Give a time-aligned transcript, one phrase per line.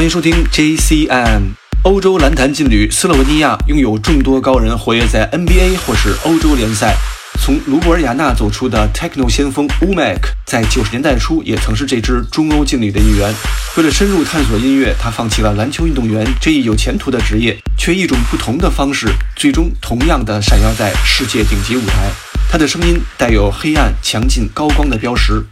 [0.00, 1.42] 欢迎收听 JCM。
[1.82, 6.96] 欧洲篮坛劲旅斯洛文尼亚拥有众多高人活跃在 NBA 或是欧洲联赛。
[7.38, 13.30] 从卢布尔雅纳走出的 Techno 先锋 Umek，在九十年代初也曾是这支中欧劲旅的一员。
[13.76, 22.10] 为了深入探索音乐，他放弃了篮球运动员这一有前途的职业，却以一种不同的方式，最终同样的闪耀在世界顶级舞台。
[22.50, 25.44] 他的声音带有黑暗、强劲、高光的标识。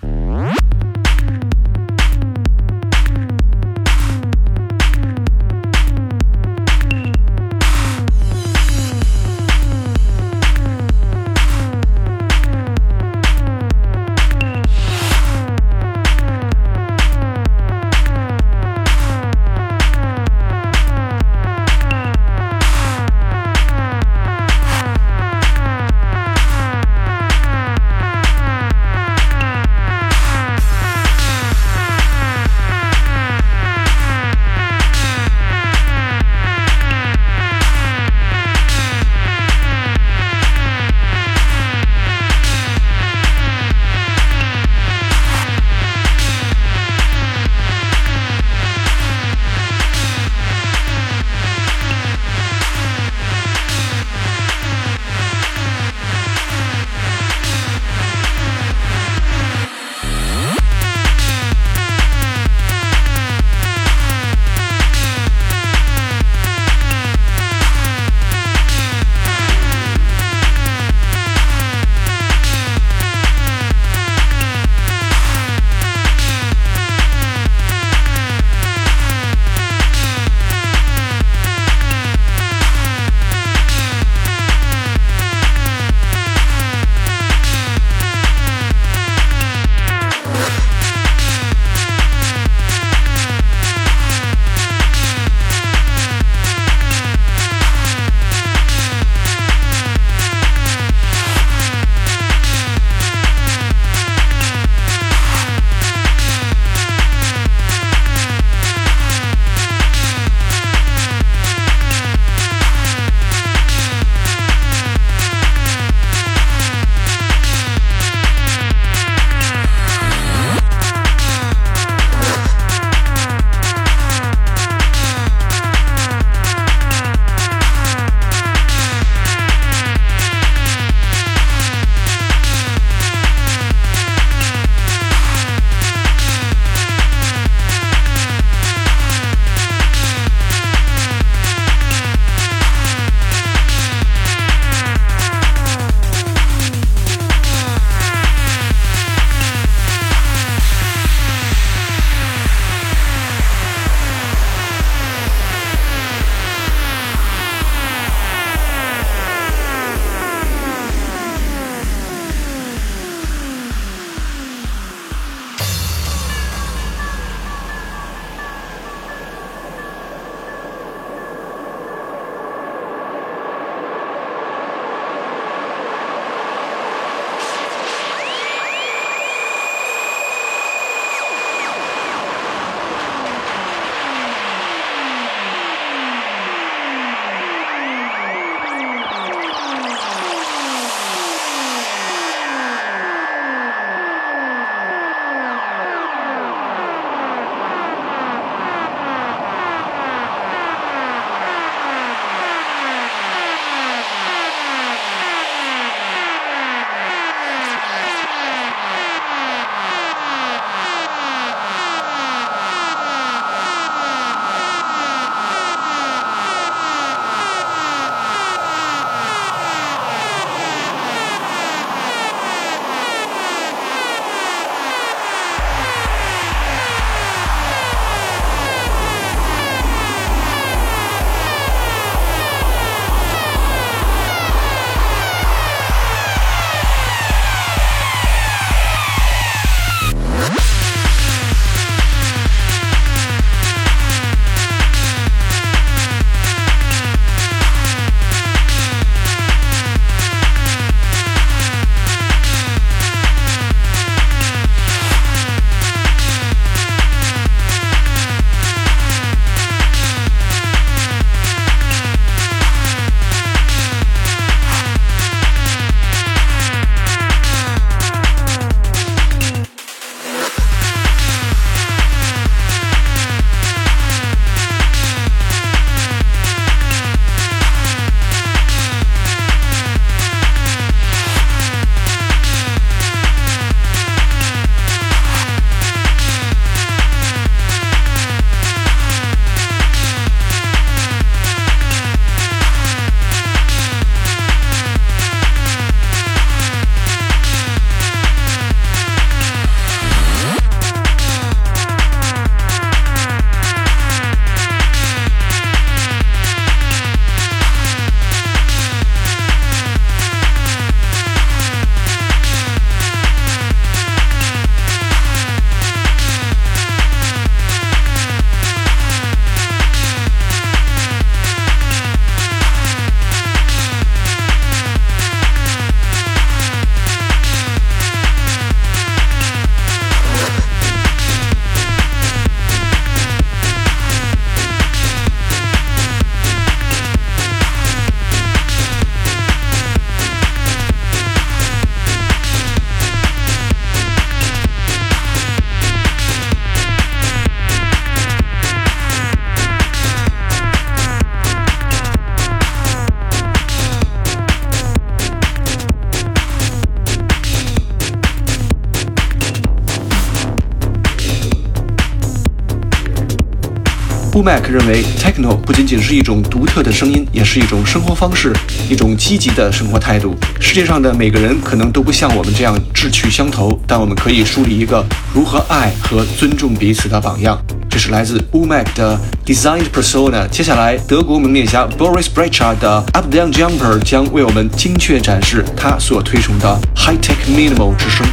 [364.39, 368.53] U m a c 认为，techno 不仅仅是一种独特的声音，也是一种生活方式，
[368.89, 370.37] 一种积极的生活态度。
[370.61, 375.05] 世界上的每个人可能都不像我们这样志趣相投，但我们可以树立一个
[375.35, 377.61] 如何爱和尊重彼此的榜样。
[377.91, 380.49] 这是来自 u m a c 的 Designed Persona。
[380.49, 388.25] 接下来，德国门面侠 Boris Brejcha 的 Up Down Jumper 将为我们精确展示他所推崇的 High Tech Minimal 之声。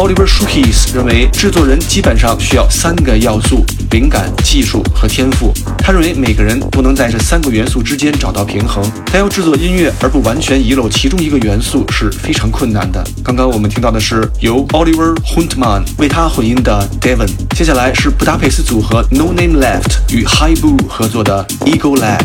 [0.00, 5.52] Oliver Shukis 认为，制作人基本上需要三个要素：灵感、技术和天赋。
[5.76, 8.82] 他认为每个人都能在这三个元素之间找到平衡，
[9.12, 13.06] 但要制作音乐而不完全遗漏其中一个元素是非常困难的。
[13.22, 22.24] 刚刚我们听到的是由 Oliver Huntman 为他混音的 Devon，接下来是布达佩斯组合 No Name Left 与 Hi Boo 合作的 Ego Lab。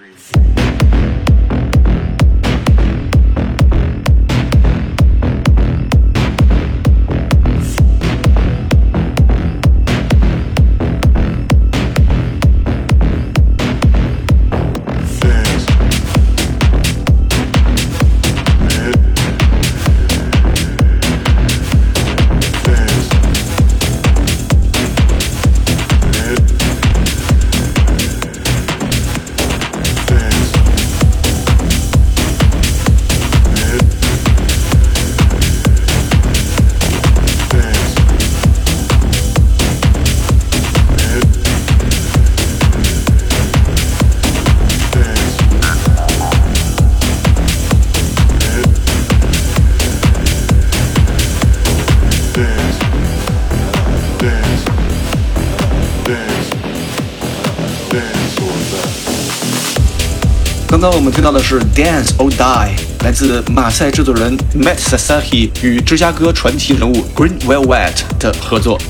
[0.33, 1.00] Thank you.
[60.81, 62.37] 那我们听到的是《Dance or Die》，
[63.03, 68.81] 来自马赛制作人 Matt Sasaki 与芝加哥传奇人物 greenwellwet 的合作。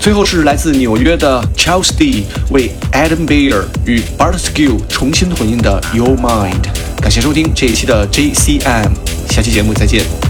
[0.00, 6.62] 最后是来自纽约的 Charles D 为 Adam Beyer 与 Art Skill 重新混音的《Your Mind》。
[7.02, 8.92] 感谢收听这一期的 JCM，
[9.28, 10.25] 下期节目再见。